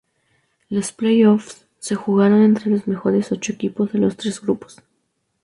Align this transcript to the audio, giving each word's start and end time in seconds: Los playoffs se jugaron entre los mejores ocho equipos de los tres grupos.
Los 0.67 0.91
playoffs 0.91 1.67
se 1.77 1.93
jugaron 1.93 2.41
entre 2.41 2.71
los 2.71 2.87
mejores 2.87 3.31
ocho 3.31 3.53
equipos 3.53 3.91
de 3.93 3.99
los 3.99 4.17
tres 4.17 4.41
grupos. 4.41 4.81